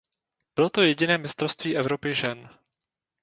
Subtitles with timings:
[0.55, 2.49] Bylo to jediné mistrovství Evropy žen.